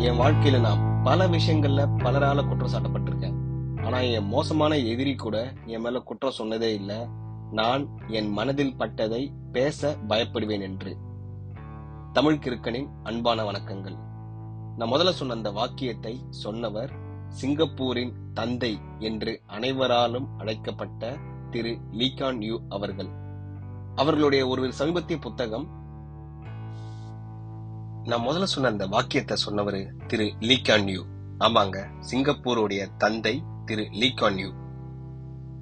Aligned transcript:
என் 0.00 0.18
வாழ்க்கையில 0.20 0.60
நான் 0.60 1.02
பல 1.02 1.28
விஷயங்கள்ல 1.28 1.82
பலரால 1.96 2.48
குற்றம் 2.48 2.72
சாட்டப்பட்டிருக்கேன். 2.72 3.34
ஆனா 3.84 3.98
என் 3.98 4.26
மோசமான 4.26 4.78
எதிரி 4.78 5.14
கூட 5.14 5.52
என் 5.66 5.80
மேல 5.80 5.98
குற்றம் 5.98 6.32
சொன்னதே 6.38 6.74
இல்ல. 6.74 7.08
நான் 7.50 7.88
என் 8.06 8.30
மனதில் 8.30 8.74
பட்டதை 8.78 9.30
பேச 9.52 9.96
பயப்படுவேன் 10.08 10.60
என்று. 10.60 10.96
தமிழ் 12.12 12.38
கிறுக்கனின் 12.42 12.88
அன்பான 13.02 13.50
வணக்கங்கள். 13.50 13.98
நான் 14.76 14.90
முதல்ல 14.90 15.10
சொன்ன 15.10 15.34
அந்த 15.34 15.50
வாக்கியத்தை 15.50 16.20
சொன்னவர் 16.28 16.90
சிங்கப்பூரின் 17.28 18.12
தந்தை 18.34 18.80
என்று 18.98 19.40
அனைவராலும் 19.46 20.28
அழைக்கப்பட்ட 20.38 21.16
திரு 21.50 21.78
லீகான் 21.90 22.42
யூ 22.44 22.60
அவர்கள். 22.68 23.08
அவர்களுடைய 23.94 24.46
ஒரு 24.46 24.72
சமீபத்திய 24.72 25.18
புத்தகம் 25.18 25.79
நான் 28.08 28.24
முதல்ல 28.26 28.42
சொன்ன 28.42 28.68
அந்த 28.68 28.86
வாக்கியத்தை 28.86 29.36
சொன்னவர் 29.36 29.80
திரு 30.06 30.26
லீகான் 30.40 30.88
யூ. 30.88 31.02
ஆமாங்க 31.38 31.78
சிங்கப்பூருடைய 32.10 32.96
தந்தை 32.96 33.42
திரு 33.64 33.82
லீகான் 33.82 34.38
யூ. 34.38 34.50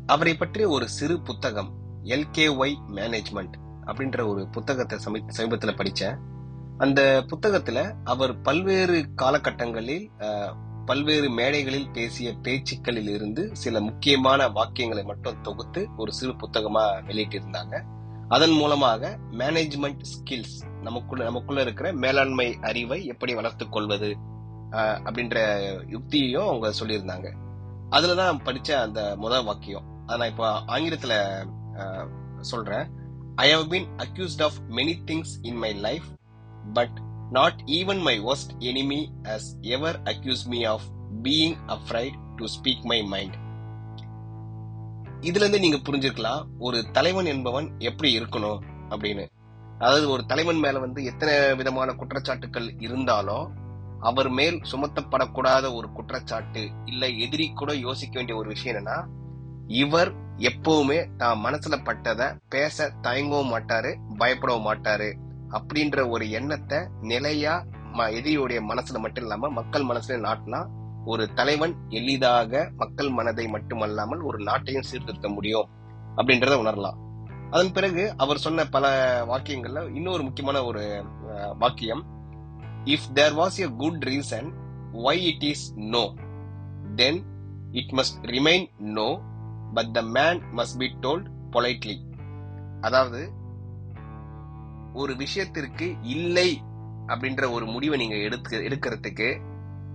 அவரை 0.07 0.37
பற்றிய 0.37 0.69
ஒரு 0.69 0.89
சிறு 0.89 1.23
புத்தகம் 1.23 1.71
எல்கேஒய் 2.05 2.77
மேனேஜ்மெண்ட் 2.89 3.57
அப்படின்ற 3.87 4.27
ஒரு 4.27 4.49
புத்தகத்தை 4.49 4.99
சமீ 4.99 5.21
சமீபத்தில் 5.27 5.75
படித்தேன் 5.75 6.19
அந்த 6.79 7.25
புத்தகத்தில் 7.27 7.83
அவர் 8.05 8.41
பல்வேறு 8.41 8.99
காலகட்டங்களில் 9.23 10.07
பல்வேறு 10.85 11.31
மேடைகளில் 11.31 11.91
பேசிய 11.91 12.33
பேச்சுக்களில் 12.43 13.09
இருந்து 13.09 13.51
சில 13.53 13.81
முக்கியமான 13.81 14.49
வாக்கியங்களை 14.49 15.05
மட்டும் 15.05 15.41
தொகுத்து 15.41 15.89
ஒரு 15.97 16.13
சிறு 16.13 16.37
புத்தகமாக 16.37 17.03
வெளியிட்டிருந்தாங்க. 17.03 17.83
அதன் 18.29 18.51
மூலமாக 18.51 19.19
மேனேஜ்மெண்ட் 19.31 20.03
ஸ்கில்ஸ் 20.13 20.57
நமக்குள்ள 20.83 21.25
நமக்குள்ள 21.25 21.61
இருக்கிற 21.61 21.93
மேலாண்மை 21.93 22.59
அறிவை 22.61 23.07
எப்படி 23.07 23.35
வளர்த்துக் 23.35 23.73
கொள்வது 23.73 24.17
அப்படின்ற 25.07 25.39
யுக்தியையும் 25.95 26.47
அவங்க 26.47 26.69
சொல்லியிருந்தாங்க. 26.81 27.29
அதுலதான் 27.91 28.43
படிச்ச 28.45 28.71
அந்த 28.73 29.17
முதல் 29.17 29.45
வாக்கியம். 29.45 30.07
அதை 30.07 30.19
நான் 30.19 30.31
இப்போ 30.31 30.49
ஆங்கிலத்துல 30.75 31.15
சொல்றேன். 32.41 32.87
I 33.35 33.53
have 33.53 33.67
been 33.73 33.89
accused 33.97 34.43
of 34.43 34.59
many 34.69 34.95
things 35.11 35.35
in 35.43 35.57
my 35.57 35.73
life 35.73 36.07
but 36.73 36.97
not 37.31 37.61
even 37.67 38.01
my 38.01 38.21
worst 38.21 38.53
enemy 38.59 39.01
has 39.23 39.49
ever 39.61 40.03
accused 40.03 40.47
me 40.47 40.65
of 40.65 40.87
being 41.23 41.57
afraid 41.77 42.15
to 42.37 42.45
speak 42.45 42.83
my 42.83 43.03
mind 43.03 43.37
இதுல 45.23 45.37
இருந்து 45.37 45.61
நீங்க 45.61 45.77
புரிஞ்சிருக்கலாம் 45.77 46.43
ஒரு 46.59 46.91
தலைவன் 46.93 47.27
என்பவன் 47.27 47.79
எப்படி 47.79 48.19
இருக்கணும் 48.19 48.59
அப்படின்னு. 48.91 49.25
அதாவது 49.79 50.11
ஒரு 50.11 50.27
தலைவன் 50.27 50.57
மேல 50.57 50.79
வந்து 50.79 51.05
எத்தனை 51.05 51.55
விதமான 51.55 51.93
குற்றச்சாட்டுகள் 51.93 52.75
இருந்தாலும் 52.79 53.47
அவர் 54.01 54.29
மேல் 54.29 54.61
சுமத்தப்படக்கூடாத 54.73 55.75
ஒரு 55.75 55.93
குற்றச்சாட்டு 55.93 56.71
இல்ல 56.85 57.09
எதிரி 57.09 57.53
கூட 57.53 57.75
யோசிக்க 57.75 58.19
வேண்டிய 58.19 58.37
ஒரு 58.39 58.49
விஷயம் 58.49 58.77
என்னன்னா 58.77 58.99
இவர் 59.67 60.11
எப்பவுமே 60.39 61.17
தான் 61.17 61.39
மனசுல 61.39 61.83
பட்டத 61.85 62.37
பேச 62.49 62.91
தயங்கவும் 63.03 63.53
மாட்டாரு 63.53 63.97
பயப்படவும் 64.19 64.67
மாட்டாரு 64.67 65.11
அப்படின்ற 65.51 66.09
ஒரு 66.09 66.31
எண்ணத்தை 66.31 66.79
நிலையா 67.01 67.65
எதிரியுடைய 68.15 68.61
மனசுல 68.61 68.99
மட்டும் 68.99 69.25
இல்லாம 69.25 69.49
மக்கள் 69.51 69.83
மனசுல 69.83 70.19
நாட்டினா 70.21 70.61
ஒரு 71.11 71.25
தலைவன் 71.39 71.75
எளிதாக 71.99 72.61
மக்கள் 72.81 73.11
மனதை 73.11 73.45
மட்டுமல்லாமல் 73.55 74.23
ஒரு 74.29 74.39
நாட்டையும் 74.49 74.89
சீர்திருத்த 74.91 75.29
முடியும் 75.29 75.69
அப்படின்றத 76.17 76.55
உணரலாம். 76.63 76.99
அதன் 77.51 77.73
பிறகு 77.73 78.03
அவர் 78.17 78.43
சொன்ன 78.45 78.67
பல 78.75 78.87
வாக்கியங்கள்ல 79.31 79.83
இன்னொரு 79.95 80.23
முக்கியமான 80.23 80.59
ஒரு 80.65 80.83
வாக்கியம். 81.59 82.03
If 82.95 83.09
there 83.15 83.37
was 83.41 83.59
a 83.67 83.69
good 83.83 84.03
reason 84.11 84.49
why 85.07 85.23
it 85.31 85.47
is 85.53 85.67
no 85.95 86.05
then 86.95 87.21
it 87.73 87.95
must 87.99 88.21
remain 88.35 88.67
no 88.99 89.09
but 89.75 89.93
the 89.97 90.03
man 90.19 90.41
must 90.59 90.79
be 90.83 90.89
told 91.01 91.29
politely 91.55 91.97
அதாவது 92.81 93.21
ஒரு 94.95 95.13
விஷயத்திற்கு 95.17 95.87
இல்லை 96.15 96.51
அப்படின்ற 97.13 97.45
ஒரு 97.57 97.67
முடிவை 97.75 97.97
நீங்க 97.99 98.17
எடுத்து 98.27 98.57
எடுக்கிறதுக்கு 98.67 99.29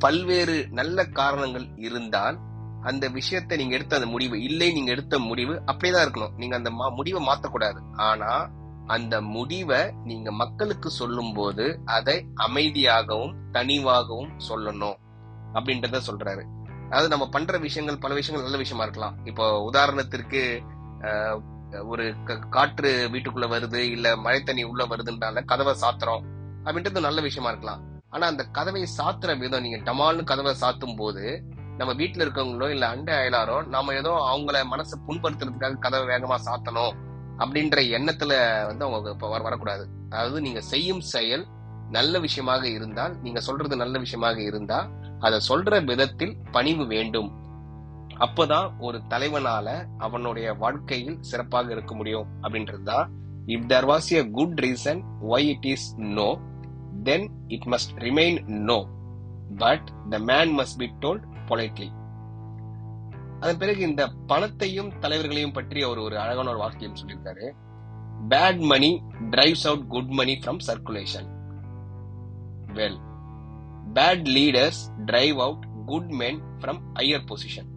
பல்வேறு 0.04 0.68
நல்ல 0.72 1.06
காரணங்கள் 1.06 1.68
இருந்தால் 1.76 2.40
அந்த 2.82 3.08
விஷயத்தை 3.08 3.58
நீங்க 3.58 3.76
எடுத்த 3.76 3.96
அந்த 3.96 4.08
முடிவு 4.08 4.44
இல்லை 4.44 4.72
நீங்க 4.72 4.92
எடுத்த 4.92 5.20
முடிவு 5.20 5.62
அப்படியேதான் 5.66 6.12
இருக்கணும். 6.12 6.36
நீங்க 6.38 6.56
அந்த 6.56 6.70
மா- 6.70 6.96
முடிவை 6.96 7.26
மாத்தக்கூடாது. 7.26 7.82
ஆனா 7.96 8.50
அந்த 8.88 9.22
முடிவை 9.22 9.92
நீங்க 10.04 10.32
மக்களுக்கு 10.32 10.90
சொல்லும் 10.90 11.34
போது 11.34 11.80
அதை 11.86 12.28
அமைதியாகவும் 12.36 13.34
தனிவாகவும் 13.52 14.40
சொல்லணும் 14.50 14.96
அப்படின்றத 15.54 16.02
சொல்றாரு. 16.08 16.44
அதாவது 16.86 17.10
நம்ம 17.10 17.30
பண்ற 17.30 17.58
விஷயங்கள் 17.58 17.98
பல 17.98 18.14
விஷயங்கள் 18.14 18.50
நல்ல 18.50 18.64
விஷயமா 18.64 18.84
இருக்கலாம். 18.84 19.26
இப்போ 19.26 19.70
உதாரணத்திற்கு 19.72 20.62
ஒரு 21.88 22.16
க- 22.24 22.48
காற்று 22.50 23.10
வீட்டுக்குள்ள 23.12 23.48
வருது 23.48 23.76
இல்ல 23.76 24.16
மழை 24.16 24.44
தண்ணி 24.44 24.64
உள்ள 24.64 24.88
வருதுன்றால 24.88 25.46
கதவை 25.46 25.76
சாத்துறோம் 25.82 26.24
அப்படின்றது 26.64 27.00
நல்ல 27.00 27.22
விஷயமா 27.22 27.50
இருக்கலாம். 27.50 27.93
ஆனா 28.14 28.26
அந்த 28.28 28.44
கதவை 28.52 28.84
சாத்துற 28.98 29.32
விதம் 29.40 29.62
நீங்க 29.62 29.80
டமால்னு 29.90 30.24
கதவை 30.24 30.54
சாத்தும் 30.62 30.98
போது 30.98 31.24
நம்ம 31.78 31.92
வீட்டுல 31.94 32.26
இருக்கவங்களோ 32.26 32.68
இல்ல 32.70 32.86
அண்டை 32.88 33.14
அயலாரோ 33.14 33.56
நாம 33.68 33.94
ஏதோ 33.94 34.12
அவங்கள 34.32 34.58
மனசை 34.74 34.98
புண்படுத்துறதுக்காக 35.08 35.80
கதவை 35.80 36.06
வேகமா 36.14 36.38
சாத்தணும் 36.48 36.94
அப்படின்ற 37.38 37.78
எண்ணத்துல 37.98 38.34
வந்து 38.68 38.86
அவங்க 38.86 39.40
வரக்கூடாது. 39.46 39.86
அதாவது 40.10 40.42
நீங்க 40.42 40.62
செய்யும் 40.62 41.04
செயல் 41.14 41.46
நல்ல 41.90 42.20
விஷயமாக 42.20 42.64
இருந்தால் 42.68 43.14
நீங்க 43.22 43.40
சொல்றது 43.40 43.76
நல்ல 43.76 43.98
விஷயமாக 44.00 44.40
இருந்தா 44.42 44.80
அதை 45.20 45.40
சொல்ற 45.50 45.84
விதத்தில் 45.86 46.36
பணிவு 46.52 46.86
வேண்டும். 46.86 47.30
அப்பதான் 48.20 48.68
ஒரு 48.80 48.98
தலைவனால 49.10 49.68
அவனுடைய 49.98 50.48
வாழ்க்கையில் 50.54 51.20
சிறப்பாக 51.22 51.72
இருக்க 51.72 51.94
முடியும் 51.96 52.28
அப்படின்றதுதான். 52.42 53.08
If 53.48 53.66
there 53.66 53.86
was 53.86 54.10
a 54.20 54.24
good 54.30 54.60
reason 54.60 55.02
why 55.30 55.48
it 55.54 55.70
is 55.74 55.88
no 56.18 56.30
then 57.04 57.26
it 57.48 57.66
must 57.66 57.94
remain 57.96 58.38
no 58.70 58.80
but 59.58 59.90
the 60.10 60.20
man 60.20 60.58
must 60.60 60.78
be 60.78 60.88
told 61.00 61.26
politely 61.48 61.90
அதன் 63.40 63.58
பிறகு 63.58 63.82
இந்த 63.88 64.08
பணத்தையும் 64.28 64.92
தலைவர்களையும் 65.00 65.54
பற்றி 65.54 65.82
அவர் 65.82 65.98
ஒரு 65.98 66.20
அழகான 66.20 66.50
ஒரு 66.50 66.58
வாக்கியம் 66.58 66.96
சொல்லியிருக்காரு. 66.96 67.46
Bad 68.30 68.60
money 68.60 69.02
drives 69.30 69.66
out 69.68 69.88
good 69.88 70.10
money 70.10 70.34
from 70.46 70.60
circulation 70.68 71.30
well 72.74 73.00
bad 73.94 74.26
leaders 74.38 74.82
drive 75.06 75.40
out 75.40 75.66
good 75.86 76.10
men 76.10 76.42
from 76.60 76.82
higher 76.94 77.28
position 77.30 77.70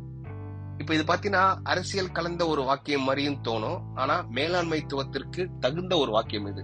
இப்ப 0.78 0.94
இது 0.94 1.04
பாத்தீங்கன்னா 1.04 1.44
அரசியல் 1.62 2.12
கலந்த 2.12 2.46
ஒரு 2.46 2.62
வாக்கியம் 2.62 3.02
மாதிரியும் 3.02 3.38
தோணும். 3.42 3.78
ஆனா 3.94 4.16
மேலாண்மைத்துவத்திற்கு 4.34 5.58
தகுந்த 5.58 5.96
ஒரு 5.96 6.10
வாக்கியம் 6.10 6.46
இது. 6.46 6.62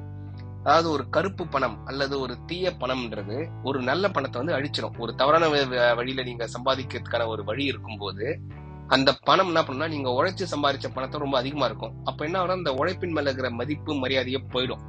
அதாவது 0.65 0.91
ஒரு 0.91 1.09
கருப்பு 1.09 1.47
பணம் 1.47 1.87
அல்லது 1.87 2.21
ஒரு 2.21 2.45
தீய 2.47 2.71
பணம்ன்றது 2.78 3.62
ஒரு 3.65 3.83
நல்ல 3.83 4.11
பணத்தை 4.11 4.43
வந்து 4.43 4.56
அழிச்சிடும் 4.59 4.99
ஒரு 4.99 5.15
தவறான 5.15 5.47
வ- 5.47 5.97
வழியில 5.97 6.23
நீங்க 6.23 6.49
சம்பாதிக்கிறதுக்கான 6.49 7.27
ஒரு 7.27 7.45
வழி 7.45 7.65
இருக்கும்போது 7.65 8.41
அந்த 8.87 9.19
பணம் 9.25 9.47
என்ன 9.47 9.65
பண்ணா 9.65 9.87
நீங்க 9.87 10.11
உழைச்சு 10.11 10.43
சம்பாதிச்ச 10.50 10.89
பணத்தை 10.95 11.21
ரொம்ப 11.21 11.39
அதிகமா 11.39 11.65
இருக்கும். 11.65 11.95
அப்ப 12.05 12.25
என்ன 12.25 12.39
ஆகும் 12.39 12.56
அந்த 12.56 12.75
உழைப்பின் 12.75 13.12
மேல 13.12 13.31
இருக்கிற 13.31 13.50
மதிப்பு 13.50 13.95
மரியாதையே 13.95 14.45
போயிடும். 14.49 14.83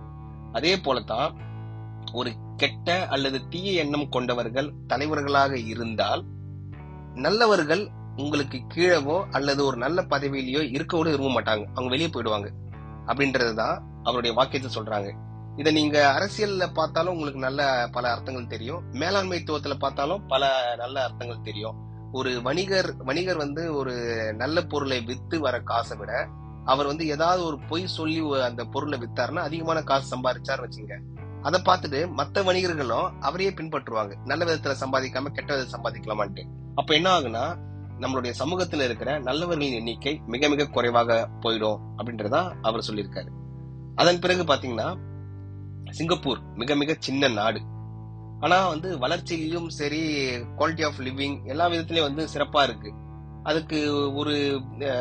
அதே 0.51 0.75
போலதான் 0.75 1.33
ஒரு 2.13 2.33
கெட்ட 2.57 3.07
அல்லது 3.07 3.47
தீய 3.47 3.83
எண்ணம் 3.83 4.09
கொண்டவர்கள் 4.09 4.73
தலைவர்களாக 4.87 5.59
இருந்தால் 5.59 6.25
நல்லவர்கள் 7.15 7.91
உங்களுக்கு 8.15 8.57
கீழவோ 8.75 9.23
அல்லது 9.31 9.65
ஒரு 9.65 9.77
நல்ல 9.77 10.01
பதவியிலயோ 10.01 10.61
இருக்க 10.73 10.97
கூட 10.97 11.09
விரும்ப 11.09 11.41
மாட்டாங்க. 11.41 11.65
அவங்க 11.65 11.89
வெளியே 11.89 12.07
போயிடுவாங்க. 12.07 12.49
அப்படின்றதுதான் 13.05 13.81
அவருடைய 14.03 14.35
வாக்கியத்தை 14.35 14.83
சொல்றாங்க. 14.83 15.09
இதை 15.57 15.71
நீங்க 15.73 15.97
அரசியல்ல 16.13 16.65
பார்த்தாலும் 16.73 17.13
உங்களுக்கு 17.13 17.39
நல்ல 17.39 17.61
பல 17.91 18.11
அர்த்தங்கள் 18.11 18.51
தெரியும். 18.53 18.83
மேலாண்மைத்துவத்துல 18.93 19.73
பார்த்தாலும் 19.79 20.21
பல 20.27 20.43
நல்ல 20.77 21.03
அர்த்தங்கள் 21.03 21.43
தெரியும். 21.43 21.75
ஒரு 22.11 22.31
வணிகர் 22.41 22.89
வணிகர் 23.03 23.37
வந்து 23.37 23.63
ஒரு 23.75 23.93
நல்ல 24.35 24.57
பொருளை 24.61 25.01
வித்து 25.01 25.39
வர 25.39 25.55
காசை 25.59 25.97
விட 25.97 26.13
அவர் 26.65 26.85
வந்து 26.85 27.05
ஏதாவது 27.07 27.41
ஒரு 27.45 27.57
பொய் 27.69 27.85
சொல்லி 27.87 28.19
அந்த 28.41 28.63
பொருளை 28.65 28.99
வித்தாருன்னா 28.99 29.43
அதிகமான 29.49 29.81
காசு 29.81 30.05
சம்பாதிச்சார் 30.13 30.63
வச்சுங்க 30.65 30.97
அதை 31.41 31.57
பார்த்துட்டு 31.61 31.99
மத்த 32.19 32.43
வணிகர்களும் 32.49 33.07
அவரையே 33.19 33.51
பின்பற்றுவாங்க. 33.51 34.13
நல்ல 34.25 34.45
விதத்துல 34.45 34.75
சம்பாதிக்காம 34.83 35.31
கெட்ட 35.37 35.49
விதத்தை 35.55 35.73
சம்பாதிக்கலாமான்ட்டு. 35.75 36.43
அப்ப 36.75 36.93
என்ன 36.93 37.09
ஆகுனா 37.19 37.45
நம்மளுடைய 37.99 38.33
சமூகத்துல 38.39 38.85
இருக்கிற 38.85 39.09
நல்லவர்களின் 39.19 39.79
எண்ணிக்கை 39.79 40.13
மிக 40.27 40.49
மிக 40.49 40.67
குறைவாக 40.67 41.17
போயிடும் 41.39 41.81
அப்படின்றதா 41.97 42.41
அவர் 42.61 42.87
சொல்லியிருக்காரு. 42.87 43.31
அதன் 43.95 44.19
பிறகு 44.19 44.43
பாத்தீங்கன்னா 44.43 44.87
சிங்கப்பூர் 45.97 46.39
மிக 46.55 46.75
மிக 46.75 46.95
சின்ன 46.99 47.27
நாடு. 47.27 47.59
ஆனா 48.39 48.67
வந்து 48.67 48.89
வளர்ச்சியிலும் 48.97 49.69
சரி 49.69 50.01
குவாலிட்டி 50.57 50.85
ஆஃப் 50.85 50.99
லிவிங் 50.99 51.37
எல்லா 51.45 51.67
விதத்திலயும் 51.69 52.07
வந்து 52.09 52.23
சிறப்பா 52.33 52.63
இருக்கு. 52.63 52.91
அதுக்கு 53.43 53.79
ஒரு 54.15 54.35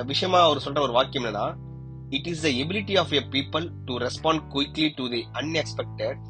விஷயமா 0.06 0.40
அவர் 0.42 0.62
சொல்ற 0.64 0.80
ஒரு 0.80 0.92
வாக்கியம் 0.92 1.24
என்னன்னா 1.24 1.46
it 2.08 2.26
is 2.26 2.42
the 2.42 2.48
ability 2.48 2.98
of 2.98 3.12
a 3.12 3.22
people 3.30 3.66
to 3.84 3.96
respond 3.98 4.42
quickly 4.54 4.88
to 4.94 5.04
the 5.08 5.20
unexpected 5.32 6.20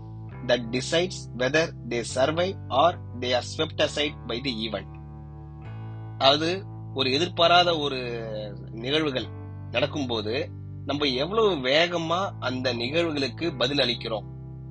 that 0.47 0.67
decides 0.70 1.20
whether 1.37 1.73
they 1.88 2.05
survive 2.15 2.49
or 2.69 2.99
they 3.20 3.35
are 3.35 3.49
swept 3.56 3.82
aside 3.82 4.19
by 4.26 4.41
the 4.41 4.69
event 4.69 4.93
அதாவது 6.19 6.50
ஒரு 6.94 7.12
எதிர்பாராத 7.12 7.79
ஒரு 7.79 8.00
நிகழ்வுகள் 8.73 9.29
நடக்கும்போது 9.70 10.35
நம்ம 10.85 11.06
எவ்வளவு 11.23 11.50
வேகமா 11.69 12.31
அந்த 12.41 12.75
நிகழ்வுகளுக்கு 12.75 13.47
பதில் 13.58 13.79
அளிக்கிறோம். 13.79 14.26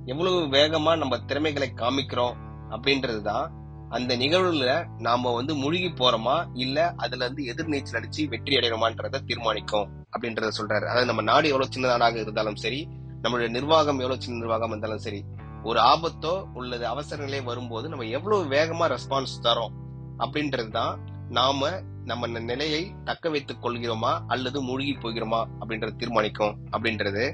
எவ்வளவு 0.05 0.39
வேகமா 0.39 0.97
நம்ம 0.97 1.19
திறமைகளை 1.19 1.71
காமிக்கிறோம் 1.75 2.33
அப்படின்றதுதான் 2.69 3.49
அந்த 3.89 4.17
நிகழ்வுல 4.17 4.87
நாம 4.97 5.33
வந்து 5.33 5.55
முழுகி 5.55 5.87
போறோமா 5.87 6.47
இல்ல 6.53 6.93
அதுல 6.97 7.27
இருந்து 7.27 7.43
எதிர்நீச்சல் 7.43 8.03
அடிச்சு 8.03 8.27
வெற்றி 8.27 8.55
அடைகிறோமான்றத 8.55 9.25
தீர்மானிக்கும் 9.25 9.89
அப்படின்றத 10.17 10.51
சொல்றாரு. 10.57 10.83
அதாவது 10.83 11.05
நம்ம 11.05 11.21
நாடு 11.21 11.47
எவ்வளவு 11.47 11.71
சின்ன 11.71 11.87
நாடாக 11.87 12.19
இருந்தாலும் 12.19 12.55
சரி 12.55 12.87
நம்மளுடைய 13.21 13.49
நிர்வாகம் 13.49 13.99
எவ்வளவு 13.99 14.21
சின்ன 14.21 14.39
நிர்வாகம் 14.39 14.69
இருந்தாலும் 14.69 14.97
சரி 14.97 15.25
ஒரு 15.63 15.79
ஆபத்தோ 15.79 16.43
உள்ளது 16.53 16.87
அவசர 16.87 17.23
நிலை 17.23 17.41
வரும்போது 17.41 17.89
நம்ம 17.89 18.05
எவ்வளவு 18.05 18.45
வேகமா 18.45 18.97
ரெஸ்பான்ஸ் 18.97 19.43
தரோம் 19.43 19.71
அப்படின்றதுதான் 20.17 20.97
நாம 21.29 21.81
நம்ம 22.05 22.27
நிலையை 22.27 22.93
தக்க 23.03 23.29
வைத்துக் 23.29 23.65
கொள்கிறோமா 23.65 24.19
அல்லது 24.27 24.61
மூழ்கி 24.61 24.91
போகிறோமா 24.91 25.45
அப்படின்றத 25.59 25.95
தீர்மானிக்கும் 25.95 26.57
அப்படின்றது. 26.71 27.33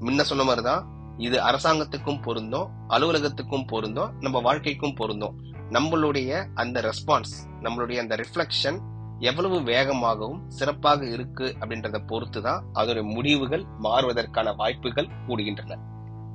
முன்ன 0.00 0.20
சொன்ன 0.20 0.44
மாதிரிதான் 0.44 0.91
இது 1.16 1.42
அரசாங்கத்துக்கும் 1.42 2.22
பொருந்தும் 2.22 2.68
அலுவலகத்துக்கும் 2.88 3.66
பொருந்தும் 3.66 4.12
நம்ம 4.20 4.40
வாழ்க்கைக்கும் 4.40 4.94
பொருந்தும். 4.94 5.44
நம்மளுடைய 5.70 6.46
அந்த 6.54 6.80
ரெஸ்பான்ஸ் 6.80 7.50
நம்மளுடைய 7.60 7.96
அந்த 7.98 8.16
ரிஃப்ளெக்ஷன் 8.16 8.80
எவ்வளவு 9.18 9.60
வேகமாகவும் 9.60 10.46
சிறப்பாக 10.48 11.06
இருக்கு 11.06 11.56
அப்படின்றத 11.60 12.06
பொறுத்து 12.06 12.42
தான் 12.42 12.64
அதோட 12.74 13.02
முடிவுகள் 13.02 13.64
மாறுவதற்கான 13.78 14.52
வாய்ப்புகள் 14.52 15.08
கூடுகின்றன. 15.28 15.78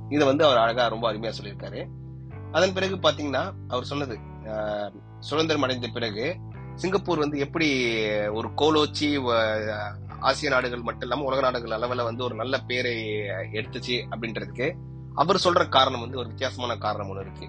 இதை 0.08 0.26
வந்து 0.26 0.44
அவர் 0.44 0.56
அழகா 0.56 0.86
ரொம்ப 0.86 1.12
அருமையா 1.12 1.32
சொல்லியிருக்காரு. 1.42 1.86
அதன் 2.52 2.72
பிறகு 2.72 2.96
பாத்தீங்கன்னா 2.96 3.52
அவர் 3.68 3.84
சொன்னது 3.84 4.18
சுதந்திரம் 5.18 5.62
அடைந்த 5.62 5.88
பிறகு 5.92 6.36
சிங்கப்பூர் 6.74 7.18
வந்து 7.18 7.38
எப்படி 7.38 7.84
ஒரு 8.28 8.48
கோலோச்சி 8.48 9.18
வ- 9.18 9.94
ஆசிய 10.20 10.50
நாடுகள் 10.50 10.80
மட்டும் 10.80 11.08
இல்லாம 11.08 11.26
உலக 11.26 11.40
நாடுகள் 11.40 11.78
அளவுல 11.78 12.02
வந்து 12.02 12.24
ஒரு 12.24 12.34
நல்ல 12.34 12.58
பேரை 12.58 13.08
எடுத்துச்சு 13.52 13.96
அப்படின்றதுக்கு 14.10 14.74
அவர் 15.14 15.40
சொல்ற 15.44 15.68
காரணம் 15.68 16.00
வந்து 16.00 16.18
ஒரு 16.18 16.26
வித்தியாசமான 16.26 16.76
காரணம் 16.76 17.08
ஒன்று 17.08 17.22
இருக்கு. 17.22 17.48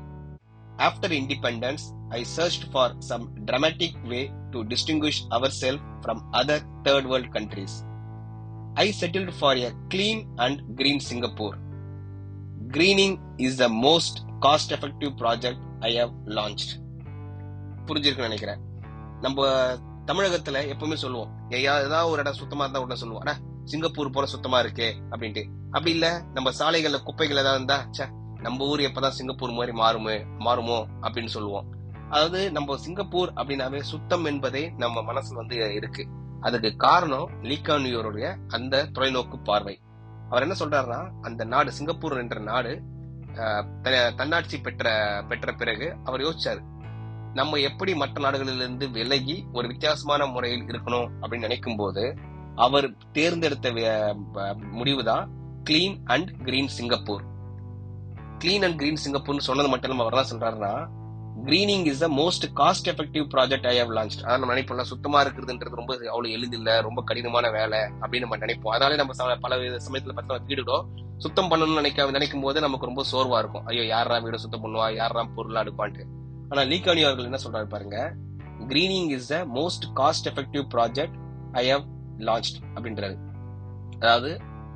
After 0.78 1.20
independence 1.22 1.86
I 2.10 2.24
search 2.24 2.72
for 2.72 2.96
some 3.00 3.46
dramatic 3.46 4.08
way 4.08 4.32
to 4.50 4.64
distinguish 4.64 5.22
our 5.30 5.54
self 5.62 5.86
from 6.02 6.22
other 6.32 6.66
third 6.84 7.08
world 7.08 7.34
countries 7.34 7.76
I 8.74 8.96
settled 9.02 9.32
for 9.40 9.58
a 9.58 9.74
clean 9.94 10.24
and 10.36 10.76
green 10.76 11.00
Singapore 11.00 11.58
greening 12.68 13.18
is 13.36 13.56
the 13.56 13.70
most 13.70 14.20
cost 14.42 14.74
effective 14.78 15.14
project 15.18 15.62
I 15.80 15.98
have 15.98 16.14
launched 16.26 16.66
புரிஞ்சிருக்குன்னு 17.86 18.28
நினைக்கிறேன். 18.30 18.60
நம்ம 19.22 19.48
தமிழகத்துல 20.10 20.74
எப்பவுமே 20.74 20.94
சொல்லுவோம். 20.94 21.50
ஏதாவது 21.50 22.08
ஒரு 22.08 22.20
இடம் 22.20 22.34
சுத்தமா 22.34 22.62
இருந்தா 22.62 22.82
உடனே 22.82 23.00
சொல்லுவோம். 23.00 23.48
சிங்கப்பூர் 23.64 24.10
போல 24.10 24.26
சுத்தமா 24.26 24.60
இருக்கே 24.60 24.94
அப்படின்ட்டு. 25.12 25.48
அப்படி 25.66 25.92
இல்ல 25.92 26.24
நம்ம 26.34 26.52
சாலைகள்ல 26.60 27.04
குப்பைகள் 27.04 27.38
ஏதாவது 27.38 27.56
இருந்தா 27.56 27.88
சே 27.92 28.06
நம்ம 28.42 28.66
ஊர் 28.66 28.80
எப்பதான் 28.80 29.10
சிங்கப்பூர் 29.10 29.52
மாதிரி 29.52 29.78
மாறுமே 29.78 30.26
மாறுமோ 30.40 30.86
அப்படின்னு 31.02 31.28
சொல்லுவோம். 31.28 31.66
அதாவது 32.10 32.52
நம்ம 32.52 32.78
சிங்கப்பூர் 32.78 33.34
அப்படின்னாவே 33.34 33.80
சுத்தம் 33.80 34.26
என்பதே 34.26 34.74
நம்ம 34.78 35.02
மனசுல 35.02 35.34
வந்து 35.34 35.74
இருக்கு. 35.74 36.08
அதுக்கு 36.42 36.76
காரணம் 36.76 37.30
லீகானியோருடைய 37.42 38.38
அந்த 38.48 38.84
தொலைநோக்கு 38.84 39.44
பார்வை. 39.44 39.82
அவர் 40.30 40.42
என்ன 40.42 40.56
சொல்றாருன்னா 40.60 41.12
அந்த 41.22 41.44
நாடு 41.44 41.72
சிங்கப்பூர் 41.72 42.18
என்ற 42.18 42.40
நாடு 42.40 42.82
த- 43.82 44.12
தன்னாட்சி 44.12 44.60
பெற்ற 44.60 44.90
பெற்ற 45.28 45.54
பிறகு 45.54 45.96
அவர் 46.04 46.22
யோசிச்சாரு 46.22 46.62
நம்ம 47.34 47.58
எப்படி 47.58 47.96
மற்ற 47.96 48.30
நாடுகளிலிருந்து 48.30 48.92
விலகி 48.92 49.46
ஒரு 49.54 49.68
வித்தியாசமான 49.68 50.26
முறையில் 50.26 50.62
இருக்கணும் 50.62 51.08
அப்படின்னு 51.22 51.40
நினைக்கும் 51.40 51.76
போது 51.76 52.18
அவர் 52.56 52.98
தேர்ந்தெடுத்த 53.12 53.68
முடிவு 54.72 55.04
தான் 55.04 55.30
clean 55.70 55.98
and 56.06 56.44
green 56.44 56.68
Singapore 56.68 57.24
clean 58.40 58.64
and 58.64 58.78
green 58.78 59.02
சிங்கப்பூர்னு 59.06 59.38
சொன்னது 59.38 59.70
மட்டும் 59.70 59.92
இல்லாம 59.92 60.10
அவர் 60.10 60.18
என்ன 60.18 60.28
சொல்றாருன்னா 60.32 60.74
greening 61.46 61.86
is 61.86 61.98
the 61.98 62.08
most 62.08 62.46
cost 62.56 62.88
effective 62.88 63.26
project 63.34 63.68
I 63.68 63.78
have 63.78 63.92
launched 63.92 64.18
அதான் 64.24 64.40
நம்ம 64.40 64.56
நினைப்போம்ல 64.56 64.82
சுத்தமா 64.82 65.24
இருக்கிறதுன்றது 65.24 65.76
ரொம்ப 65.76 65.94
அவ்வளவு 65.94 66.36
எளிதில்ல 66.38 66.82
ரொம்ப 66.82 67.02
கடினமான 67.04 67.50
வேலை 67.50 67.80
அப்படின்னு 67.80 68.20
நம்ம 68.20 68.38
நினைப்போம். 68.38 68.74
அதாலே 68.76 68.96
நம்ம 68.96 69.14
ச- 69.14 69.40
பல 69.40 69.58
வித 69.58 69.78
சமயத்துல 69.92 70.16
பார்த்தா 70.16 70.40
வீடுகளோ 70.48 70.86
சுத்தம் 71.18 71.52
பண்ணணும்னு 71.52 71.76
நினைக்க 71.76 72.12
நினைக்கும் 72.12 72.42
போது 72.42 72.62
நமக்கு 72.62 72.86
ரொம்ப 72.86 73.04
சோர்வா 73.12 73.38
இருக்கும். 73.38 73.66
ஐயோ 73.66 73.86
யாரா 73.86 74.18
வீடு 74.18 74.40
சுத்தம் 74.40 74.64
பண்ணுவா? 74.64 74.96
யாரா 74.96 75.24
பொருளா 75.24 75.62
எடுப்பான்ட்டு 75.62 76.04
ஆனா 76.50 76.62
லீகானி 76.62 77.02
அவர்கள் 77.04 77.28
என்ன 77.30 77.40
சொல்றாரு 77.44 77.66
பாருங்க? 77.66 77.98
Greening 78.68 79.10
is 79.10 79.28
the 79.28 79.38
most 79.56 79.86
cost 79.96 80.28
effective 80.32 80.64
project 80.74 81.18
I 81.52 81.70
have 81.70 81.86
launched 82.18 82.52
அப்படின்றாரு. 82.76 83.16
அதாவது 84.00 84.32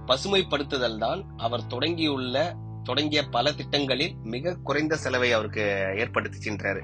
பசுமைப்படுத்துதல் 0.06 0.98
தான் 0.98 1.22
அவர் 1.38 1.64
தொடங்கியுள்ள 1.68 2.38
தொடங்கிய 2.84 3.22
பல 3.28 3.52
திட்டங்களில் 3.52 4.16
மிக 4.24 4.56
குறைந்த 4.56 4.96
செலவை 4.96 5.32
அவருக்கு 5.32 5.66
ஏற்படுத்திச்சுன்றாரு. 6.04 6.82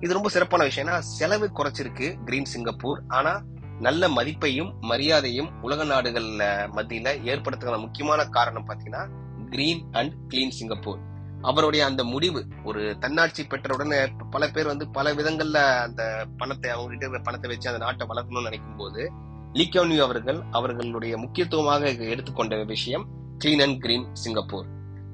இது 0.00 0.12
ரொம்ப 0.12 0.28
சிறப்பான 0.28 0.64
விஷயம்னா 0.64 0.98
செலவு 0.98 1.46
குறைச்சிருக்கு 1.54 2.08
கிரீன் 2.24 2.50
சிங்கப்பூர். 2.54 3.00
ஆனா 3.08 3.32
நல்ல 3.80 4.08
மதிப்பையும் 4.08 4.70
மரியாதையும் 4.80 5.50
உலக 5.62 5.84
நாடுகள்ல 5.84 6.44
மத்தியில 6.76 7.08
ஏற்படுத்துகிற 7.22 7.78
முக்கியமான 7.78 8.26
காரணம் 8.26 8.68
பாத்தீங்கன்னா 8.68 9.02
கிரீன் 9.50 9.82
அண்ட் 9.92 10.14
கிளீன் 10.28 10.56
சிங்கப்பூர் 10.58 11.00
அவருடைய 11.42 11.84
அந்த 11.86 12.04
முடிவு 12.04 12.46
ஒரு 12.64 12.96
தன்னாட்சி 12.98 13.46
பெற்ற 13.46 13.74
உடனே 13.74 14.06
பல 14.30 14.48
பேர் 14.48 14.66
வந்து 14.66 14.90
பல 14.90 15.14
விதங்கள்ல 15.14 15.58
அந்த 15.86 16.26
பணத்தை 16.36 16.70
அவங்ககிட்ட 16.70 17.04
இருக்கிற 17.04 17.22
பணத்தை 17.22 17.50
வச்சு 17.50 17.70
அந்த 17.70 17.84
நாட்டை 17.84 18.06
வளர்க்கணும்னு 18.06 18.48
நினைக்கும் 18.50 18.76
போது 18.76 19.12
லீக்கோனியூ 19.52 20.00
அவர்கள் 20.00 20.42
அவர்களுடைய 20.50 21.16
முக்கியத்துவமாக 21.16 21.90
எடுத்துக்கொண்ட 21.90 22.64
விஷயம் 22.64 23.06
கிளீன் 23.44 23.62
அண்ட் 23.62 23.80
கிரீன் 23.80 24.14
சிங்கப்பூர். 24.14 24.66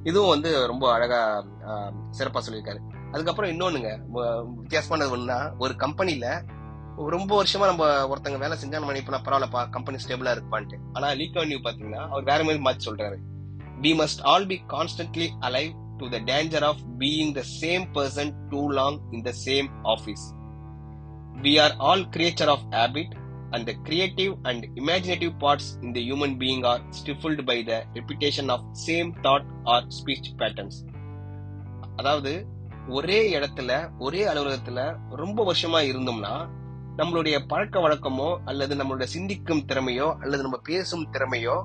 இதுவும் 0.03 0.29
வந்து 0.29 0.67
ரொம்ப 0.67 0.93
அழகா 0.93 1.47
சிறப்பா 2.19 2.41
சொல்லியிருக்காரு. 2.47 2.81
அதுக்கப்புறம் 3.13 3.51
இன்னொன்னுங்க 3.51 3.91
வித்தியாசமானது 4.63 5.17
ஒண்ணுன்னா 5.17 5.57
ஒரு 5.59 5.77
கம்பெனில 5.77 6.43
ரொம்ப 6.97 7.43
வருஷமா 7.43 7.67
நம்ம 7.67 8.09
ஒருத்தங்க 8.09 8.39
வேலை 8.39 8.59
செஞ்சா 8.59 8.81
நம்ம 8.81 8.93
நினைப்போம் 8.93 9.25
பரவாயில்லப்பா 9.27 9.71
கம்பெனி 9.71 9.99
ஸ்டேபிளா 10.05 10.35
இருப்பான்ட்டு 10.37 10.77
ஆனா 10.93 11.09
லீக்கோனியூ 11.11 11.61
பாத்தீங்கன்னா 11.65 12.03
அவர் 12.09 12.25
வேற 12.25 12.45
மாதிரி 12.45 12.63
மாத்தி 12.63 12.89
சொல்றாரு. 12.89 13.17
We 13.83 13.93
must 14.01 14.23
all 14.23 14.47
be 14.47 14.63
constantly 14.69 15.29
alive 15.41 15.83
to 16.05 16.11
the 16.11 16.21
danger 16.23 16.63
of 16.63 16.79
being 16.99 17.33
the 17.33 17.45
same 17.53 17.87
person 17.93 18.31
too 18.51 18.69
long 18.71 19.01
in 19.13 19.23
the 19.23 19.33
same 19.41 19.69
office. 19.87 20.25
We 21.43 21.59
are 21.59 21.75
all 21.81 22.05
creature 22.09 22.45
of 22.47 22.63
habit 22.73 23.11
and 23.53 23.67
the 23.67 23.75
creative 23.81 24.37
and 24.45 24.67
imaginative 24.77 25.39
parts 25.39 25.79
in 25.83 25.93
the 25.93 26.03
human 26.03 26.39
being 26.39 26.65
are 26.65 26.81
stifled 26.91 27.47
by 27.47 27.63
the 27.63 27.85
repetition 27.95 28.51
of 28.51 28.61
same 28.81 29.15
thought 29.23 29.47
or 29.67 29.81
speech 29.91 30.29
patterns. 30.39 30.77
அதாவது 31.97 32.33
ஒரே 32.89 33.39
இடத்துல 33.39 33.71
ஒரே 33.99 34.27
அலுவலகத்துல 34.27 34.81
ரொம்ப 35.15 35.45
வருஷமா 35.45 35.81
இருந்தோம்னா 35.85 36.35
நம்மளுடைய 36.97 37.47
பழக்க 37.47 37.81
வழக்கமோ 37.81 38.37
அல்லது 38.45 38.75
நம்மளுடைய 38.75 39.09
சிந்திக்கும் 39.15 39.65
திறமையோ 39.67 40.17
அல்லது 40.21 40.43
நம்ம 40.43 40.61
பேசும் 40.63 41.09
திறமையோ 41.13 41.57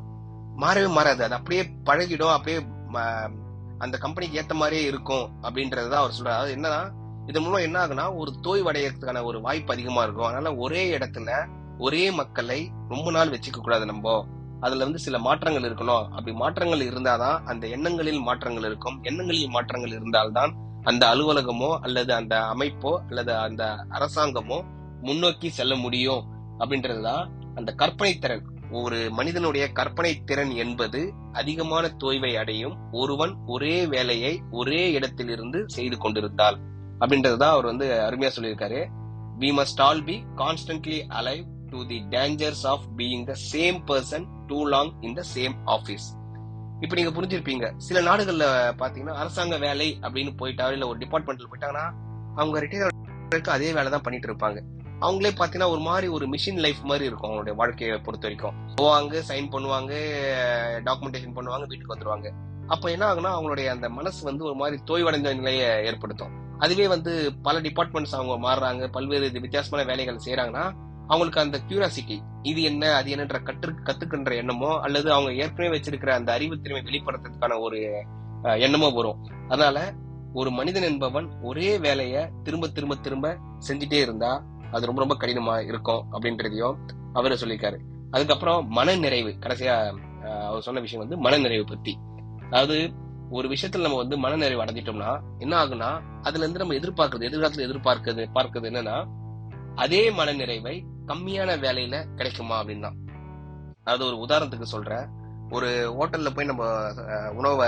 மாறவே 0.58 0.89
மாறாது 0.91 1.24
அது 1.24 1.34
அப்படியே 1.34 1.63
பழகிடும் 1.84 2.34
அப்படியே 2.34 2.60
ம- 2.93 3.31
அந்த 3.79 3.98
கம்பெனிக்கு 3.98 4.41
ஏத்த 4.41 4.53
மாதிரியே 4.53 4.88
இருக்கும் 4.88 5.29
அப்படின்றதுதான் 5.41 6.01
அவர் 6.01 6.15
சொல்றாரு. 6.19 6.38
அதாவது 6.38 6.55
என்னன்னா 6.55 6.91
இதன் 7.27 7.43
மூலம் 7.43 7.62
என்ன 7.62 7.88
ஆகுனா 7.88 8.15
ஒரு 8.15 8.31
தோய்வடையறதுக்கான 8.43 9.24
ஒரு 9.24 9.41
வாய்ப்பு 9.41 9.74
அதிகமா 9.74 10.03
இருக்கும். 10.03 10.25
அதனால 10.25 10.55
ஒரே 10.55 10.98
இடத்துல 10.98 11.48
ஒரே 11.77 12.12
மக்களை 12.12 12.71
ரொம்ப 12.89 13.12
நாள் 13.12 13.29
வச்சுக்க 13.29 13.57
கூடாது 13.62 13.86
நம்ம. 13.86 14.25
அதுல 14.59 14.83
வந்து 14.83 15.00
சில 15.00 15.19
மாற்றங்கள் 15.19 15.71
இருக்கணும். 15.71 16.07
அப்படி 16.07 16.31
மாற்றங்கள் 16.31 16.88
இருந்தாதான் 16.88 17.43
அந்த 17.43 17.67
எண்ணங்களில் 17.67 18.19
மாற்றங்கள் 18.19 18.63
இருக்கும். 18.63 19.00
எண்ணங்களில் 19.01 19.50
மாற்றங்கள் 19.50 19.89
இருந்தால்தான் 19.89 20.55
அந்த 20.83 21.07
அலுவலகமோ 21.07 21.77
அல்லது 21.81 22.13
அந்த 22.13 22.36
அமைப்போ 22.36 22.98
அல்லது 23.09 23.36
அந்த 23.36 23.86
அரசாங்கமோ 23.89 24.63
முன்னோக்கி 25.01 25.50
செல்ல 25.50 25.75
முடியும். 25.75 26.24
அப்படின்றதுதான் 26.59 27.29
அந்த 27.55 27.71
கற்பனை 27.71 28.17
திறன். 28.17 28.45
ஒரு 28.71 29.09
மனிதனுடைய 29.12 29.71
கற்பனை 29.71 30.24
திறன் 30.24 30.50
என்பது 30.50 31.13
அதிகமான 31.33 31.88
தோய்வை 31.88 32.38
அடையும் 32.38 32.77
ஒருவன் 32.91 33.36
ஒரே 33.45 33.88
வேலையை 33.88 34.41
ஒரே 34.51 34.91
இடத்திலிருந்து 34.91 35.63
செய்து 35.67 35.98
கொண்டிருந்தால். 35.98 36.59
அப்படின்றதுதான் 37.00 37.55
அவர் 37.55 37.65
வந்து 37.65 37.88
அருமையா 38.09 38.29
சொல்லியிருக்காரு. 38.36 38.88
We 39.39 39.50
must 39.59 39.81
all 39.81 40.03
be 40.03 40.24
constantly 40.36 41.00
alive 41.07 41.43
to 41.69 41.86
the 41.86 42.00
dangers 42.09 42.65
of 42.67 42.81
being 42.98 43.25
the 43.25 43.36
same 43.51 43.77
person 43.88 44.25
too 44.48 44.67
long 44.67 44.93
in 45.01 45.13
the 45.13 45.24
same 45.36 45.55
office 45.65 46.17
இப்ப 46.79 46.95
நீங்க 46.95 47.21
புரிஞ்சிருப்பீங்க. 47.21 47.74
சில 47.77 48.15
நாடுகள்ல 48.15 48.45
பாத்தீங்கன்னா 48.77 49.13
அரசாங்க 49.13 49.57
வேலை 49.57 49.98
அப்படின்னு 50.01 50.31
போயிட்டாரு 50.38 50.71
இல்ல 50.71 50.88
ஒரு 50.88 50.98
டிபார்ட்மெண்ட்ல 50.98 51.48
போயிட்டாங்கன்னா 51.51 51.91
அவங்க 52.36 52.59
ரிட்டையர் 52.59 53.48
அதே 53.48 53.74
வேலை 53.74 53.91
தான் 53.91 54.01
பண்ணிட்டு 54.01 54.33
இருப்பாங்க. 54.33 54.62
அவங்களே 55.05 55.31
பாத்தீங்கன்னா 55.39 55.69
ஒரு 55.73 55.81
மாதிரி 55.87 56.07
ஒரு 56.15 56.25
மிஷின் 56.27 56.61
லைஃப் 56.65 56.81
மாதிரி 56.89 57.05
இருக்கும் 57.09 57.29
அவங்களுடைய 57.29 57.55
வாழ்க்கையை 57.59 57.97
பொறுத்த 58.05 58.25
வரைக்கும். 58.27 58.55
போவாங்க 58.79 59.21
சைன் 59.29 59.47
பண்ணுவாங்க 59.53 59.93
டாக்குமெண்டேஷன் 60.87 61.35
பண்ணுவாங்க 61.37 61.65
வீட்டுக்கு 61.71 61.93
வந்துருவாங்க. 61.95 62.29
அப்ப 62.73 62.91
என்ன 62.95 63.05
ஆகுனா 63.11 63.29
அவங்களுடைய 63.35 63.67
அந்த 63.75 63.87
மனசு 63.89 64.19
வந்து 64.29 64.43
ஒரு 64.49 64.55
மாதிரி 64.55 64.77
தோய்வடைந்த 64.89 65.29
நிலையை 65.39 65.69
ஏற்படுத்தும். 65.89 66.33
அதுவே 66.63 66.85
வந்து 66.87 67.11
பல 67.47 67.55
டிபார்ட்மெண்ட்ஸ் 67.67 68.15
அவங்க 68.17 68.35
மாறுறாங்க 68.47 68.89
பல்வேறு 68.97 69.27
வித்தியாசமான 69.45 69.85
வேலைகள் 69.91 70.23
செய்யறாங்கன்னா 70.25 70.65
அவங்களுக்கு 71.11 71.43
அந்த 71.43 71.57
கியூரியாசிட்டி 71.67 72.17
இது 72.49 72.59
என்ன 72.63 72.91
அது 72.97 73.15
என்னன்ற 73.15 73.37
கற்று 73.43 73.71
கத்துக்கின்ற 73.87 74.33
எண்ணமோ 74.41 74.71
அல்லது 74.85 75.07
அவங்க 75.13 75.31
ஏற்கனவே 75.43 75.71
வச்சிருக்கிற 75.75 76.11
அந்த 76.19 76.29
அறிவு 76.37 76.55
திறமை 76.61 76.81
வெளிப்படுத்துறதுக்கான 76.89 77.57
ஒரு 77.59 77.79
எண்ணமோ 78.65 78.89
வரும். 78.99 79.19
அதனால 79.47 79.79
ஒரு 80.33 80.49
மனிதன் 80.51 80.87
என்பவன் 80.91 81.27
ஒரே 81.41 81.69
வேலைய 81.85 82.15
திரும்ப 82.43 82.67
திரும்ப 82.67 82.95
திரும்ப 83.05 83.27
செஞ்சுட்டே 83.67 83.99
இருந்தா 84.05 84.31
அது 84.71 84.85
ரொம்ப 84.85 85.05
ரொம்ப 85.05 85.15
கடினமா 85.15 85.63
இருக்கும் 85.63 86.05
அப்படின்றதையும் 86.13 86.75
அவரு 87.13 87.35
சொல்லியிருக்காரு. 87.35 87.77
அதுக்கப்புறம் 88.11 88.67
மன 88.67 88.95
நிறைவு 88.95 89.29
கடைசியா 89.29 89.73
அவர் 90.45 90.61
சொன்ன 90.61 90.79
விஷயம் 90.79 91.07
வந்து 91.07 91.21
மன 91.21 91.38
நிறைவு 91.38 91.63
பத்தி. 91.63 91.97
அதாவது 92.45 92.91
ஒரு 93.29 93.47
விஷயத்துல 93.49 93.81
நம்ம 93.81 93.97
வந்து 93.97 94.17
மன 94.17 94.35
நிறைவு 94.35 94.63
அடைஞ்சிட்டோம்னா 94.63 95.21
என்ன 95.38 95.65
ஆகுனா 95.65 96.01
அதுல 96.21 96.45
இருந்து 96.45 96.59
நம்ம 96.59 96.73
எதிர்பார்க்கறது 96.73 97.27
எதிர்காலத்துல 97.29 97.65
எதிர்பார்க்கறது 97.67 98.25
பார்க்கறது 98.33 98.69
என்னன்னா 98.69 99.07
அதே 99.75 100.11
மன 100.11 100.33
நிறைவை 100.33 100.85
கம்மியான 101.05 101.51
வேலையில 101.57 102.15
கிடைக்குமா 102.15 102.63
அப்படின்னா. 102.63 102.91
அதாவது 103.83 104.17
ஒரு 104.17 104.25
உதாரணத்துக்கு 104.25 104.61
சொல்றேன். 104.61 105.09
ஒரு 105.49 105.67
ஹோட்டல்ல 105.99 106.35
போய் 106.35 106.45
நம்ம 106.45 106.65
உணவை 107.33 107.67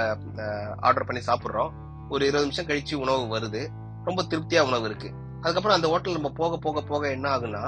ஆர்டர் 0.80 1.06
பண்ணி 1.06 1.24
சாப்பிடுறோம். 1.28 1.72
ஒரு 2.10 2.28
இருபது 2.28 2.48
நிமிஷம் 2.48 2.66
கழிச்சு 2.66 3.02
உணவு 3.02 3.38
வருது. 3.38 3.68
ரொம்ப 4.04 4.24
திருப்தியா 4.24 4.62
உணவு 4.62 4.86
இருக்கு. 4.86 5.14
அதுக்கப்புறம் 5.42 5.78
அந்த 5.78 5.88
ஹோட்டல் 5.88 6.14
நம்ம 6.14 6.30
போக 6.30 6.58
போக 6.58 6.82
போக 6.82 7.10
என்ன 7.10 7.38
ஆகுன்னா 7.38 7.64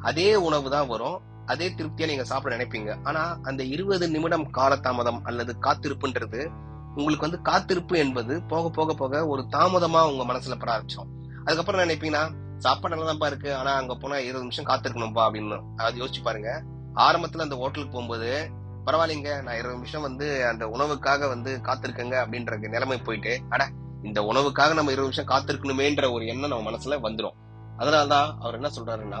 அதே 0.00 0.34
உணவு 0.36 0.70
தான் 0.70 0.86
வரும். 0.86 1.18
அதே 1.46 1.68
திருப்தியா 1.68 2.06
நீங்க 2.06 2.24
சாப்பிட 2.24 2.56
நினைப்பீங்க. 2.56 2.98
ஆனா 3.02 3.38
அந்த 3.42 3.62
இருபது 3.62 4.10
நிமிடம் 4.10 4.46
காலதாமதம் 4.52 5.20
அல்லது 5.22 5.52
காத்திருப்புன்றது 5.60 6.40
உங்களுக்கு 6.94 7.26
வந்து 7.28 7.42
காத்திருப்பு 7.42 7.98
என்பது 7.98 8.42
போக 8.42 8.68
போக 8.68 8.94
போக 8.94 9.26
ஒரு 9.26 9.42
தாமதமா 9.50 10.00
உங்க 10.10 10.24
மனசுல 10.32 10.58
பட 10.58 10.70
ஆரம்பிச்சோம் 10.72 11.10
அதுக்கப்புறம் 11.44 11.88
நினைப்பீங்கன்னா 11.88 12.24
சாப்பாடு 12.58 12.94
நல்லதான்ப்பா 12.94 13.26
இருக்கு 13.26 13.56
ஆனா 13.56 13.72
அங்க 13.74 13.94
போனா 13.94 14.18
இருபது 14.18 14.40
நிமிஷம் 14.40 14.66
காத்திருக்கணும்பா 14.66 15.22
அப்படின்னு. 15.28 15.58
அதாவது 15.76 16.04
யோசிச்சு 16.04 16.20
பாருங்க. 16.22 16.50
ஆரம்பத்துல 16.94 17.46
அந்த 17.46 17.56
ஹோட்டலுக்கு 17.56 17.92
போகும்போது 17.92 18.50
பரவாயில்லைங்க 18.86 19.42
நான் 19.42 19.54
இருபது 19.54 19.74
நிமிஷம் 19.74 20.02
வந்து 20.02 20.46
அந்த 20.46 20.66
உணவுக்காக 20.66 21.28
வந்து 21.28 21.60
காத்திருக்கேங்க 21.62 22.16
அப்படின்ற 22.24 22.68
நிலைமை 22.68 22.98
போயிட்டு 22.98 23.40
அட 23.48 23.62
இந்த 24.02 24.22
உணவுக்காக 24.22 24.74
நம்ம 24.74 24.90
இருபது 24.90 25.08
நிமிஷம் 25.08 25.26
காத்திருக்கணுமேன்ற 25.26 26.12
ஒரு 26.12 26.26
எண்ணம் 26.26 26.50
நம்ம 26.50 26.70
மனசுல 26.70 26.98
வந்துடும் 27.00 27.36
அதனாலதான் 27.78 28.28
அவர் 28.40 28.54
என்ன 28.54 28.70
சொல்றாருன்னா 28.76 29.20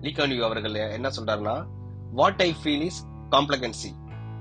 லீகானியூ 0.00 0.42
அவர்கள் 0.42 0.74
என்ன 0.74 1.08
சொல்றாருன்னா 1.08 1.66
what 2.12 2.42
I 2.42 2.56
feel 2.62 2.82
is 2.82 3.00
complacency 3.30 3.90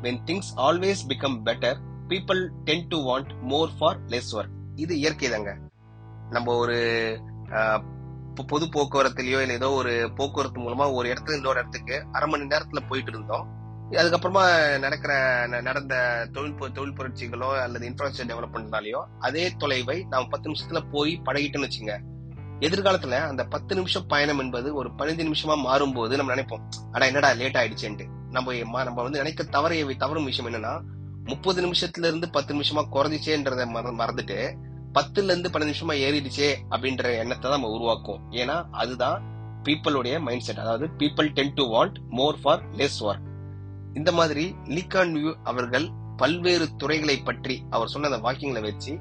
when 0.02 0.22
things 0.26 0.52
always 0.56 1.02
become 1.08 1.38
better 1.44 1.80
people 2.08 2.42
tend 2.64 2.88
to 2.88 3.00
want 3.10 3.32
more 3.42 3.72
for 3.80 4.00
less 4.06 4.36
work 4.36 4.56
இது 4.76 5.00
இயற்கை 5.00 5.30
தாங்க 5.30 5.52
நம்ம 6.30 6.56
ஒரு 6.56 6.78
பொது 8.48 8.66
போக்குவரத்துலயோ 8.66 9.40
இல்ல 9.42 9.54
ஏதோ 9.54 9.72
ஒரு 9.72 9.94
போக்குவரத்து 10.16 10.60
மூலமா 10.60 10.86
ஒரு 10.94 11.10
இடத்துல 11.10 11.36
இன்னொரு 11.36 11.60
இடத்துக்கு 11.60 11.96
அரை 12.12 12.28
மணி 12.30 12.44
நேரத்துல 12.44 12.82
போயிட்டு 12.90 13.12
இருந்தோம். 13.12 13.46
அதுக்கப்புறமா 13.92 14.78
நடக்கிற 14.80 15.14
ந- 15.48 15.62
நடந்த 15.62 15.96
தொழில் 16.32 16.72
தொழில் 16.74 16.94
புரட்சிகளோ 16.94 17.62
அல்லது 17.62 17.90
இன்ஃப்ராஸ்ட்ரக்சர் 17.90 18.28
டெவலப்மெண்ட்னாலயோ 18.28 19.04
அதே 19.20 19.50
தொலைவை 19.50 20.08
நாம் 20.08 20.30
பத்து 20.30 20.52
நிமிஷத்துல 20.52 20.90
போய் 20.92 21.22
பழகிட்டோம்னு 21.26 21.68
வச்சுங்க. 21.70 22.00
எதிர்காலத்துல 22.60 23.22
அந்த 23.22 23.46
பத்து 23.46 23.76
நிமிஷம் 23.76 24.08
பயணம் 24.08 24.40
என்பது 24.40 24.74
ஒரு 24.76 24.90
பதினஞ்சு 24.98 25.32
நிமிஷமா 25.32 25.58
மாறும்போது 25.64 26.16
நம்ம 26.16 26.36
நினைப்போம் 26.36 26.62
அடா 26.92 27.06
என்னடா 27.06 27.32
லேட் 27.32 27.56
ஆயிடுச்சுன்ட்டு. 27.56 28.06
நம்ம 28.30 28.54
நம்ம 28.84 29.02
வந்து 29.02 29.18
நினைக்க 29.18 29.44
தவறைய 29.44 29.98
தவறும் 29.98 30.26
விஷயம் 30.26 30.54
என்னன்னா 30.54 30.82
முப்பது 31.24 31.62
நிமிஷத்துல 31.68 32.06
இருந்து 32.06 32.30
பத்து 32.30 32.56
நிமிஷமா 32.56 32.88
குறைஞ்சிச்சேன்றத 32.92 33.66
மறந்துட்டு 33.98 34.56
பத்துல 34.94 35.24
இருந்து 35.24 35.50
பன்னெண்டு 35.50 35.74
நிமிஷமா 35.74 35.94
ஏறிடுச்சே 36.00 36.56
அப்படின்ற 36.70 37.18
எண்ணத்தை 37.18 37.52
தான் 37.52 37.62
நம்ம 37.62 37.68
உருவாக்கும் 37.68 38.32
ஏன்னா 38.32 38.66
அதுதான் 38.72 39.24
பீப்புளுடைய 39.64 40.20
மைண்ட் 40.22 40.42
செட் 40.42 40.58
அதாவது 40.58 40.88
people 40.88 41.34
tend 41.34 41.54
to 41.54 41.64
want 41.64 41.96
more 42.10 42.42
for 42.42 42.70
less 42.70 43.02
work 43.02 43.29
இந்த 43.94 44.12
மாதிரி 44.12 44.56
லீகான் 44.66 45.14
வியூ 45.16 45.36
அவர்கள் 45.44 45.98
பல்வேறு 46.18 46.76
துறைகளை 46.76 47.18
பற்றி 47.18 47.64
அவர் 47.70 47.88
சொன்ன 47.88 48.08
அந்த 48.08 48.30
வாக்கியங்களை 48.30 48.62
வச்சு 48.62 49.00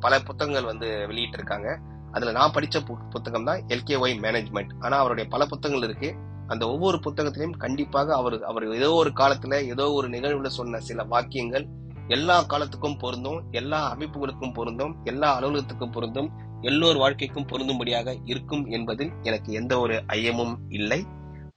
பல 0.00 0.20
புத்தகங்கள் 0.20 0.64
வந்து 0.64 1.06
வெளியிட்டு 1.06 1.36
இருக்காங்க 1.36 1.78
அதுல 2.12 2.32
நான் 2.32 2.50
படிச்ச 2.50 3.00
புத்தகம் 3.10 3.44
தான் 3.44 3.62
எல்கேஒய் 3.66 4.14
மேனேஜ்மெண்ட் 4.20 4.72
ஆனா 4.80 4.98
அவருடைய 4.98 5.30
பல 5.30 5.46
புத்தகங்கள் 5.46 5.88
இருக்கு. 5.88 6.14
அந்த 6.46 6.68
ஒவ்வொரு 6.68 6.98
புத்தகத்திலையும் 6.98 7.56
கண்டிப்பாக 7.56 8.14
அவர் 8.14 8.42
அவர் 8.42 8.74
ஏதோ 8.74 8.92
ஒரு 8.92 9.10
காலத்துல 9.10 9.66
ஏதோ 9.68 9.92
ஒரு 9.92 10.08
நிகழ்வுல 10.08 10.46
சொன்ன 10.46 10.80
சில 10.80 11.02
வாக்கியங்கள் 11.02 11.66
எல்லா 12.08 12.42
காலத்துக்கும் 12.42 12.96
பொருந்தும் 12.96 13.42
எல்லா 13.50 13.96
அமைப்புகளுக்கும் 13.96 14.54
பொருந்தும் 14.54 14.96
எல்லா 15.04 15.40
அலுவலகத்துக்கும் 15.40 15.92
பொருந்தும் 15.92 16.30
எல்லோர் 16.60 16.96
வாழ்க்கைக்கும் 16.96 17.46
பொருந்தும்படியாக 17.46 18.20
இருக்கும் 18.24 18.66
என்பதில் 18.66 19.12
எனக்கு 19.22 19.52
எந்த 19.52 19.78
ஒரு 19.78 20.04
ஐயமும் 20.06 20.56
இல்லை. 20.68 21.06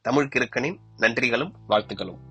தமிழ் 0.01 0.29
கிருக்கனின் 0.35 0.77
நன்றிகளும் 0.95 1.53
வாழ்த்துக்களும். 1.67 2.26